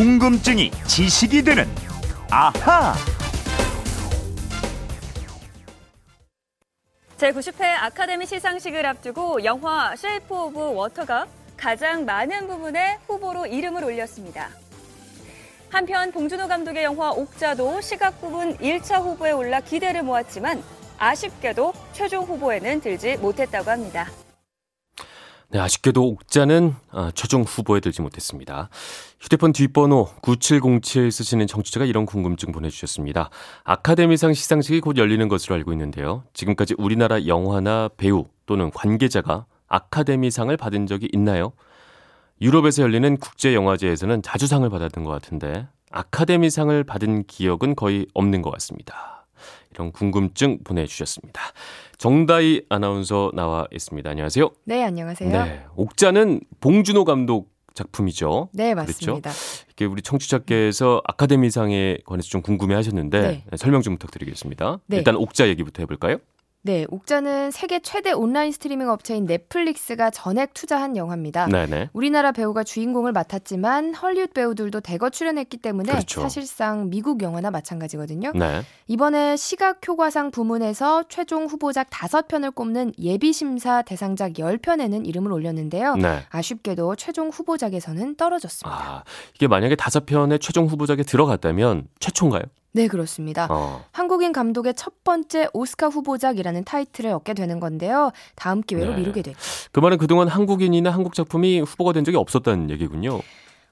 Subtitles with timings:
[0.00, 1.68] 궁금증이 지식이 되는
[2.30, 2.94] 아하.
[7.18, 14.48] 제90회 아카데미 시상식을 앞두고 영화 쉐이프 오브 워터가 가장 많은 부문에 후보로 이름을 올렸습니다.
[15.68, 20.62] 한편 봉준호 감독의 영화 옥자도 시각 부문 1차 후보에 올라 기대를 모았지만
[20.96, 24.08] 아쉽게도 최종 후보에는 들지 못했다고 합니다.
[25.48, 28.70] 네, 아쉽게도 옥자는 아, 최종 후보에 들지 못했습니다.
[29.20, 33.28] 휴대폰 뒷번호 9707 쓰시는 정치자가 이런 궁금증 보내주셨습니다.
[33.64, 36.24] 아카데미상 시상식이 곧 열리는 것으로 알고 있는데요.
[36.32, 41.52] 지금까지 우리나라 영화나 배우 또는 관계자가 아카데미상을 받은 적이 있나요?
[42.40, 49.26] 유럽에서 열리는 국제영화제에서는 자주 상을 받았던 것 같은데 아카데미상을 받은 기억은 거의 없는 것 같습니다.
[49.74, 51.40] 이런 궁금증 보내주셨습니다.
[51.98, 54.08] 정다희 아나운서 나와 있습니다.
[54.08, 54.50] 안녕하세요.
[54.64, 55.30] 네, 안녕하세요.
[55.30, 58.48] 네, 옥자는 봉준호 감독 작품이죠.
[58.52, 59.30] 네, 맞습니다.
[59.30, 59.64] 그렇죠?
[59.72, 63.44] 이게 우리 청취자께서 아카데미상에 관해서 좀 궁금해 하셨는데 네.
[63.56, 64.80] 설명 좀 부탁드리겠습니다.
[64.86, 64.96] 네.
[64.98, 66.18] 일단 옥자 얘기부터 해볼까요?
[66.62, 71.46] 네, 옥자는 세계 최대 온라인 스트리밍 업체인 넷플릭스가 전액 투자한 영화입니다.
[71.46, 71.88] 네네.
[71.94, 76.20] 우리나라 배우가 주인공을 맡았지만 헐리우드 배우들도 대거 출연했기 때문에 그렇죠.
[76.20, 78.32] 사실상 미국 영화나 마찬가지거든요.
[78.34, 78.62] 네.
[78.88, 85.96] 이번에 시각 효과상 부문에서 최종 후보작 5편을 꼽는 예비 심사 대상작 10편에는 이름을 올렸는데요.
[85.96, 86.24] 네.
[86.28, 88.78] 아쉽게도 최종 후보작에서는 떨어졌습니다.
[88.78, 92.42] 아, 이게 만약에 5편의 최종 후보작에 들어갔다면 최초인가요?
[92.72, 93.48] 네, 그렇습니다.
[93.50, 93.84] 어.
[93.92, 98.12] 한국인 감독의 첫 번째 오스카 후보작이라는 타이틀을 얻게 되는 건데요.
[98.36, 98.98] 다음 기회로 네.
[98.98, 99.38] 미루게 됐죠.
[99.72, 103.20] 그 말은 그동안 한국인이나 한국 작품이 후보가 된 적이 없었다는 얘기군요.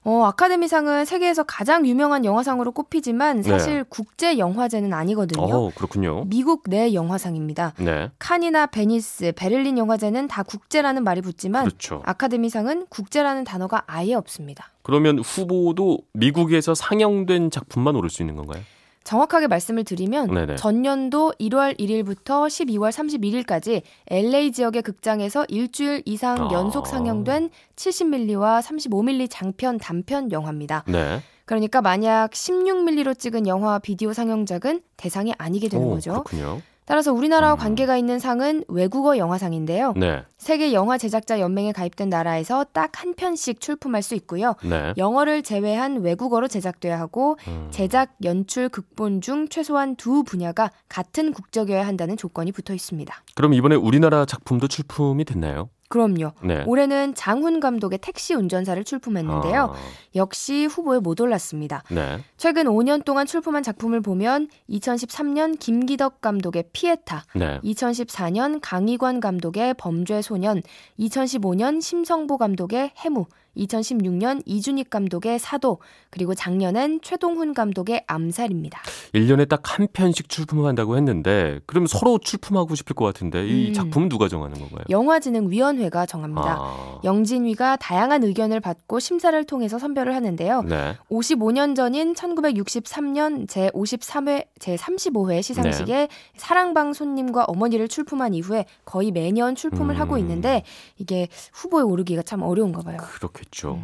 [0.05, 3.51] 어, 아카데미상은 세계에서 가장 유명한 영화상으로 꼽히지만 네.
[3.51, 3.85] 사실 네.
[3.89, 5.43] 국제 영화제는 아니거든요.
[5.43, 6.25] 어, 그렇군요.
[6.27, 7.75] 미국 내 영화상입니다.
[7.79, 8.11] 네.
[8.19, 12.01] 칸이나 베니스, 베를린 영화제는 다 국제라는 말이 붙지만 그렇죠.
[12.05, 14.71] 아카데미상은 국제라는 단어가 아예 없습니다.
[14.83, 18.63] 그러면 후보도 미국에서 상영된 작품만 오를 수 있는 건가요?
[19.09, 20.57] 정확하게 말씀을 드리면 네네.
[20.57, 26.53] 전년도 1월 1일부터 12월 31일까지 LA 지역의 극장에서 일주일 이상 아.
[26.53, 30.85] 연속 상영된 70mm와 35mm 장편 단편 영화입니다.
[30.87, 31.23] 네.
[31.47, 36.25] 그러니까 만약 16mm로 찍은 영화 비디오 상영작은 대상이 아니게 되는 오, 거죠.
[36.25, 36.61] 그렇군요.
[36.89, 37.59] 따라서 우리나라와 음.
[37.59, 39.93] 관계가 있는 상은 외국어 영화상인데요.
[39.95, 40.23] 네.
[40.39, 44.55] 세계 영화 제작자 연맹에 가입된 나라에서 딱 한 편씩 출품할 수 있고요.
[44.65, 44.93] 네.
[44.97, 47.69] 영어를 제외한 외국어로 제작돼야 하고 음.
[47.71, 53.15] 제작, 연출, 극본 중 최소한 두 분야가 같은 국적이어야 한다는 조건이 붙어 있습니다.
[53.37, 55.69] 그럼 이번에 우리나라 작품도 출품이 됐나요?
[55.89, 56.33] 그럼요.
[56.43, 56.65] 네.
[56.67, 59.63] 올해는 장훈 감독의 택시 운전사를 출품했는데요.
[59.63, 59.75] 아.
[60.15, 61.83] 역시 후보에 못 올랐습니다.
[61.91, 62.19] 네.
[62.37, 67.61] 최근 5년 동안 출품한 작품을 보면 2013년 김기덕 감독의 피에타, 네.
[67.65, 70.63] 2014년 강희관 감독의 범죄 소년,
[70.99, 73.25] 2015년 심성보 감독의 해무,
[73.59, 75.79] 2016년 이준익 감독의 사도,
[76.11, 78.81] 그리고 작년엔 최동훈 감독의 암살입니다.
[79.15, 83.73] 1년에 딱 한 편씩 출품한다고 했는데, 그럼 서로 출품하고 싶을 것 같은데, 이 음.
[83.73, 84.85] 작품은 누가 정하는 건가요?
[84.89, 86.57] 영화진흥위원회가 정합니다.
[86.59, 87.01] 아.
[87.05, 90.63] 영진위가 다양한 의견을 받고 심사를 통해서 선별을 하는데요.
[90.63, 90.97] 네.
[91.11, 96.09] 55년 전인 1963년 제53회, 제35회 시상식에 네.
[96.37, 100.01] 사랑방 손님과 어머니를 출품한 이후에 거의 매년 출품을 음.
[100.01, 100.65] 하고 있는데,
[100.97, 102.97] 이게 후보에 오르기가 참 어려운가 봐요.
[103.01, 103.81] 그렇게 그렇죠.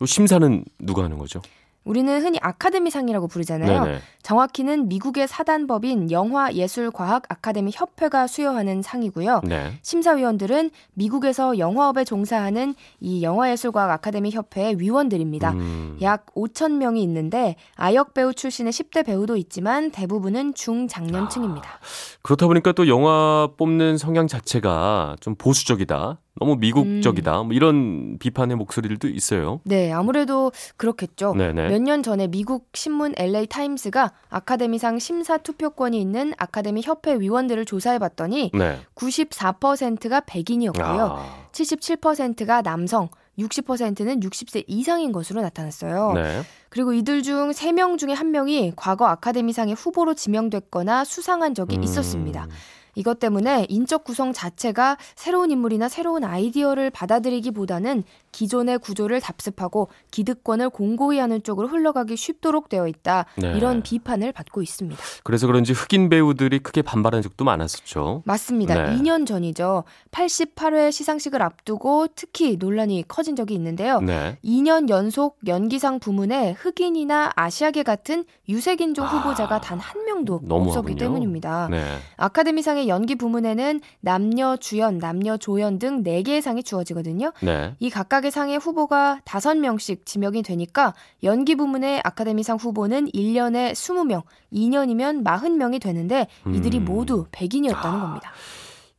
[0.00, 0.06] 음.
[0.06, 1.40] 심사는 누가 하는 거죠?
[1.88, 3.84] 우리는 흔히 아카데미상이라고 부르잖아요.
[3.84, 3.98] 네네.
[4.22, 9.40] 정확히는 미국의 사단법인 영화예술과학 아카데미 협회가 수여하는 상이고요.
[9.44, 9.72] 네.
[9.80, 15.52] 심사위원들은 미국에서 영화업에 종사하는 이 영화예술과학 아카데미 협회의 위원들입니다.
[15.52, 15.98] 음.
[16.02, 21.66] 약 5천 명이 있는데 아역 배우 출신의 10대 배우도 있지만 대부분은 중장년층입니다.
[21.66, 21.78] 아,
[22.20, 26.18] 그렇다 보니까 또 영화 뽑는 성향 자체가 좀 보수적이다.
[26.38, 27.40] 너무 미국적이다.
[27.42, 27.46] 음.
[27.48, 29.60] 뭐 이런 비판의 목소리들도 있어요.
[29.64, 31.34] 네, 아무래도 그렇겠죠.
[31.68, 37.98] 몇 년 전에 미국 신문 LA 타임스가 아카데미상 심사 투표권이 있는 아카데미 협회 위원들을 조사해
[37.98, 38.78] 봤더니 네.
[38.94, 40.84] 94%가 백인이었고요.
[40.86, 41.48] 아.
[41.52, 46.12] 77%가 남성, 60%는 60세 이상인 것으로 나타났어요.
[46.14, 46.42] 네.
[46.70, 51.82] 그리고 이들 중 3명 중에 1명이 과거 아카데미상의 후보로 지명됐거나 수상한 적이 음.
[51.84, 52.46] 있었습니다.
[52.94, 61.18] 이것 때문에 인적 구성 자체가 새로운 인물이나 새로운 아이디어를 받아들이기보다는 기존의 구조를 답습하고 기득권을 공고히
[61.18, 63.26] 하는 쪽으로 흘러가기 쉽도록 되어 있다.
[63.36, 63.56] 네.
[63.56, 65.00] 이런 비판을 받고 있습니다.
[65.24, 68.22] 그래서 그런지 흑인 배우들이 크게 반발한 적도 많았었죠.
[68.24, 68.74] 맞습니다.
[68.74, 68.96] 네.
[68.96, 69.84] 2년 전이죠.
[70.10, 74.00] 88회 시상식을 앞두고 특히 논란이 커진 적이 있는데요.
[74.00, 74.38] 네.
[74.44, 81.68] 2년 연속 연기상 부문에 흑인이나 아시아계 같은 유색인종 아, 후보자가 단한 명도 없었기 때문입니다.
[81.70, 81.84] 네.
[82.16, 87.32] 아카데미상의 이상의 연기 부문에는 남녀 주연, 남녀 조연 등 4개의 상이 주어지거든요.
[87.42, 87.74] 네.
[87.80, 90.94] 이 각각의 상의 후보가 5명씩 지명이 되니까
[91.24, 94.22] 연기 부문의 아카데미상 후보는 1년에 20명,
[94.52, 96.84] 2년이면 40명이 되는데 이들이 음.
[96.84, 98.32] 모두 백인이었다는 겁니다.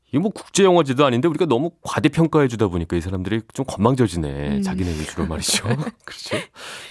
[0.09, 4.57] 이게 뭐 국제 영화제도 아닌데 우리가 너무 과대평가해 주다 보니까 이 사람들이 좀 건방져지네.
[4.57, 4.61] 음.
[4.61, 5.67] 자기네 위주로 말이죠.
[6.03, 6.37] 그렇죠.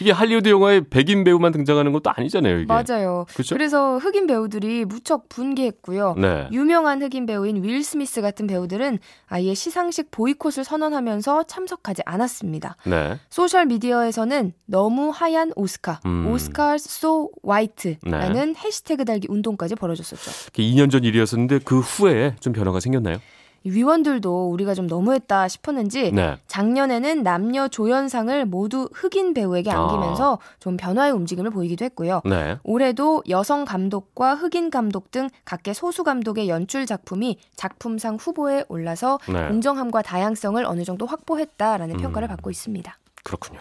[0.00, 2.66] 이게 할리우드 영화에 백인 배우만 등장하는 것도 아니잖아요, 이게.
[2.66, 3.26] 맞아요.
[3.32, 3.54] 그렇죠?
[3.54, 6.14] 그래서 흑인 배우들이 무척 분개했고요.
[6.18, 6.48] 네.
[6.52, 12.76] 유명한 흑인 배우인 윌 스미스 같은 배우들은 아예 시상식 보이콧을 선언하면서 참석하지 않았습니다.
[12.86, 13.18] 네.
[13.30, 16.30] 소셜 미디어에서는 너무 하얀 오스카, 음.
[16.30, 18.60] Oscar so white라는 네.
[18.60, 20.52] 해시태그 달기 운동까지 벌어졌었죠.
[20.52, 23.07] 2년 전 일이었었는데 그 후에 좀 변화가 생겼나요?
[23.08, 23.20] 있나요?
[23.64, 26.38] 위원들도 우리가 좀 너무했다 싶었는지 네.
[26.46, 30.56] 작년에는 남녀 조연상을 모두 흑인 배우에게 안기면서 아.
[30.60, 32.22] 좀 변화의 움직임을 보이기도 했고요.
[32.24, 32.58] 네.
[32.62, 39.48] 올해도 여성 감독과 흑인 감독 등 각계 소수 감독의 연출 작품이 작품상 후보에 올라서 네.
[39.48, 42.00] 공정함과 다양성을 어느 정도 확보했다라는 음.
[42.00, 42.96] 평가를 받고 있습니다.
[43.24, 43.60] 그렇군요.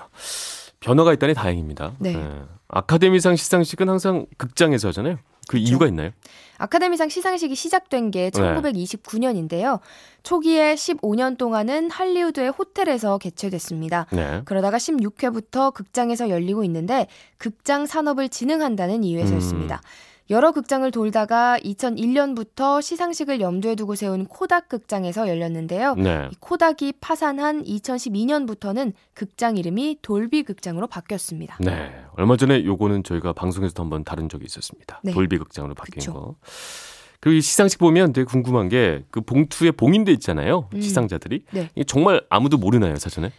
[0.79, 1.93] 변화가 있다니 다행입니다.
[1.97, 2.13] 네.
[2.13, 2.41] 네.
[2.67, 5.17] 아카데미상 시상식은 항상 극장에서 하잖아요.
[5.47, 5.57] 그.
[5.57, 6.11] 이유가 있나요?
[6.57, 9.79] 아카데미상 시상식이 시작된 게 1929년인데요.
[10.23, 14.07] 초기에 15년 동안은 할리우드의 호텔에서 개최됐습니다.
[14.11, 14.41] 네.
[14.45, 17.07] 그러다가 16회부터 극장에서 열리고 있는데
[17.37, 19.75] 극장 산업을 진흥한다는 이유에서였습니다.
[19.75, 20.16] 음.
[20.29, 25.95] 여러 극장을 돌다가 2001년부터 시상식을 염두에 두고 세운 코닥 극장에서 열렸는데요.
[25.95, 26.29] 네.
[26.39, 31.57] 코닥이 파산한 2012년부터는 극장 이름이 돌비 극장으로 바뀌었습니다.
[31.61, 31.91] 네.
[32.17, 34.99] 얼마 전에 요거는 저희가 방송에서도 한번 다룬 적이 있었습니다.
[35.03, 35.13] 네.
[35.13, 36.13] 돌비 극장으로 바뀐 그쵸.
[36.13, 36.35] 거.
[37.19, 40.69] 그리고 이 시상식 보면 되게 궁금한 게 그 봉투에 봉인돼 있잖아요.
[40.73, 40.81] 음.
[40.81, 41.45] 시상자들이.
[41.51, 41.69] 네.
[41.87, 43.31] 정말 아무도 모르나요, 사전에?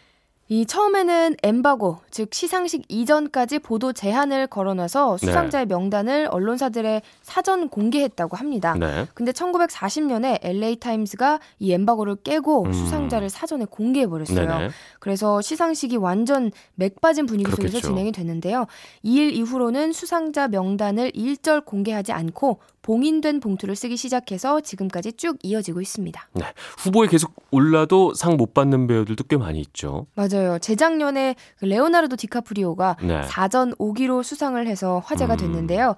[0.51, 5.27] 이 처음에는 엠바고, 즉 시상식 이전까지 보도 제한을 걸어놔서 네.
[5.27, 5.75] 수상자의 네.
[5.75, 8.75] 명단을 언론사들의 사전 공개했다고 합니다.
[8.79, 9.07] 네.
[9.13, 12.73] 근데 1940년에 LA 타임스가 이 엠바고를 깨고 음.
[12.73, 14.71] 수상자를 사전에 공개해 버렸어요.
[15.01, 17.73] 그래서 시상식이 완전 맥 빠진 분위기 그렇겠죠.
[17.73, 18.67] 속에서 진행이 됐는데요.
[19.03, 22.61] 이일 이후로는 수상자 명단을 일절 공개하지 않고
[22.93, 26.29] 봉인된 봉투를 쓰기 시작해서 지금까지 쭉 이어지고 있습니다.
[26.33, 26.45] 네.
[26.79, 30.07] 후보에 계속 올라도 상 못 받는 배우들도 꽤 많이 있죠.
[30.15, 30.59] 맞아요.
[30.61, 33.23] 재작년에 그 레오나르도 디카프리오가 네.
[33.25, 35.39] 4전 5기로 수상을 해서 화제가 음.
[35.39, 35.97] 됐는데요.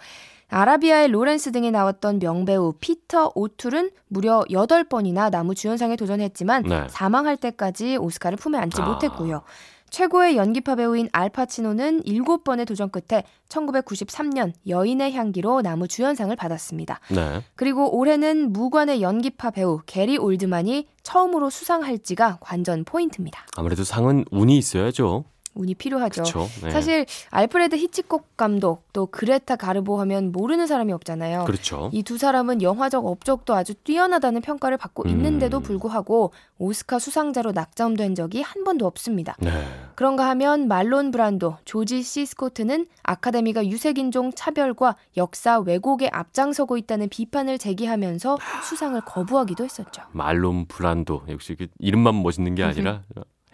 [0.48, 6.86] 아라비아의 로렌스 등에 나왔던 명배우 피터 오툴은 무려 8번이나 남우 주연상에 도전했지만 네.
[6.88, 8.86] 사망할 때까지 오스카를 품에 안지 아.
[8.86, 9.42] 못했고요.
[9.90, 17.00] 최고의 연기파 배우인 알파치노는 7번의 도전 끝에 1993년 여인의 향기로 나무 주연상을 받았습니다.
[17.10, 17.44] 네.
[17.56, 23.46] 그리고 올해는 무관의 연기파 배우 게리 올드만이 처음으로 수상할지가 관전 포인트입니다.
[23.56, 25.24] 아무래도 상은 운이 있어야죠.
[25.60, 26.22] 운이 필요하죠.
[26.62, 26.70] 네.
[26.70, 31.44] 사실 알프레드 히치콕 감독 또 그레타 가르보 하면 모르는 사람이 없잖아요.
[31.44, 31.90] 그렇죠.
[31.92, 35.10] 이 두 사람은 영화적 업적도 아주 뛰어나다는 평가를 받고 음.
[35.10, 39.36] 있는데도 불구하고 오스카 수상자로 낙점된 적이 한 번도 없습니다.
[39.38, 39.50] 네.
[39.94, 47.58] 그런가 하면 말론 브란도, 조지 시 스코트는 아카데미가 유색인종 차별과 역사 왜곡에 앞장서고 있다는 비판을
[47.58, 50.02] 제기하면서 수상을 거부하기도 했었죠.
[50.10, 53.04] 말론 브란도 역시 이름만 멋있는 게 아니라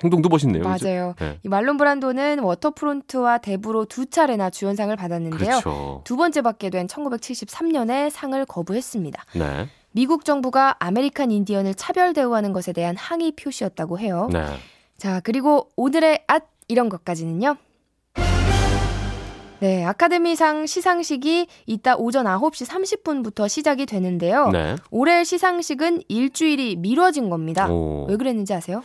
[0.03, 0.63] 행동도 멋있네요.
[0.63, 1.15] 맞아요.
[1.19, 1.39] 네.
[1.43, 5.39] 이 말론 브란도는 워터프론트와 대부로 두 차례나 주연상을 받았는데요.
[5.39, 6.03] 그렇죠.
[6.05, 9.25] 두 번째 받게 된 1973년에 상을 거부했습니다.
[9.35, 9.69] 네.
[9.93, 14.29] 미국 정부가 아메리칸 인디언을 차별 대우하는 것에 대한 항의 표시였다고 해요.
[14.31, 14.45] 네.
[14.99, 17.57] 자, 그리고 오늘의 앗 이런 것까지는요.
[19.61, 24.51] 네, 아카데미상 시상식이 이따 오전 9시 30분부터 시작이 되는데요.
[24.51, 24.77] 네.
[24.91, 27.67] 올해 시상식은 일주일이 미뤄진 겁니다.
[27.71, 28.05] 오.
[28.07, 28.83] 왜 그랬는지 아세요?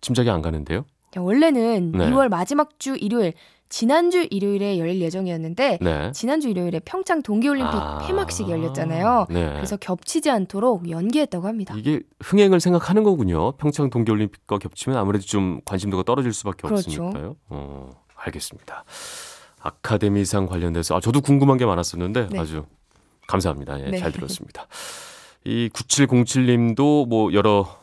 [0.00, 0.84] 짐작이 안 가는데요.
[1.16, 2.10] 원래는 네.
[2.10, 3.32] 2월 마지막 주 일요일
[3.68, 6.12] 지난주 일요일에 열릴 예정이었는데 네.
[6.12, 9.26] 지난주 일요일에 평창 동계올림픽 아~ 폐막식이 열렸잖아요.
[9.28, 9.52] 네.
[9.54, 11.74] 그래서 겹치지 않도록 연기했다고 합니다.
[11.76, 13.52] 이게 흥행을 생각하는 거군요.
[13.52, 17.04] 평창 동계올림픽과 겹치면 아무래도 좀 관심도가 떨어질 수밖에 그렇죠.
[17.04, 17.36] 없으니까요.
[17.50, 18.84] 어, 알겠습니다.
[19.60, 22.38] 아카데미상 관련돼서 아, 저도 궁금한 게 많았었는데 네.
[22.38, 22.64] 아주
[23.26, 23.80] 감사합니다.
[23.80, 23.98] 예, 네.
[23.98, 24.66] 잘 들었습니다.
[25.44, 27.77] 이 9707님도 뭐 여러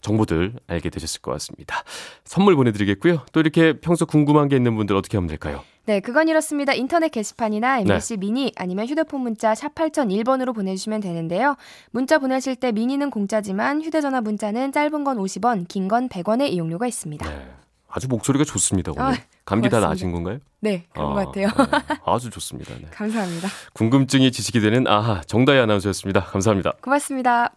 [0.00, 1.82] 정보들 알게 되셨을 것 같습니다.
[2.24, 3.22] 선물 보내드리겠고요.
[3.32, 5.62] 또 이렇게 평소 궁금한 게 있는 분들 어떻게 하면 될까요?
[5.86, 6.72] 네, 그건 이렇습니다.
[6.72, 8.20] 인터넷 게시판이나 MBC 네.
[8.20, 11.56] 미니 아니면 휴대폰 문자 샵 8001번으로 보내주시면 되는데요.
[11.90, 17.28] 문자 보내실 때 미니는 공짜지만 휴대전화 문자는 짧은 건 50원, 긴 건 100원의 이용료가 있습니다.
[17.28, 17.50] 네.
[17.88, 18.92] 아주 목소리가 좋습니다.
[18.92, 19.02] 오늘.
[19.02, 19.06] 아,
[19.44, 19.80] 감기 고맙습니다.
[19.80, 20.38] 다 나신 건가요?
[20.60, 21.48] 네, 그런 아, 것 같아요.
[21.48, 21.96] 네.
[22.04, 22.72] 아주 좋습니다.
[22.74, 22.86] 네.
[22.92, 23.48] 감사합니다.
[23.72, 26.20] 궁금증이 지식이 되는 아하 정다희 아나운서였습니다.
[26.26, 26.74] 감사합니다.
[26.82, 27.52] 고맙습니다.